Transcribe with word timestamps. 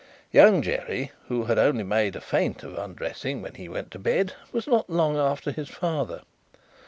Young 0.31 0.63
Jerry, 0.63 1.11
who 1.27 1.43
had 1.43 1.59
only 1.59 1.83
made 1.83 2.15
a 2.15 2.21
feint 2.21 2.63
of 2.63 2.75
undressing 2.75 3.43
when 3.43 3.53
he 3.53 3.69
went 3.69 3.91
to 3.91 3.99
bed, 3.99 4.33
was 4.51 4.65
not 4.65 4.89
long 4.89 5.15
after 5.15 5.51
his 5.51 5.69
father. 5.69 6.23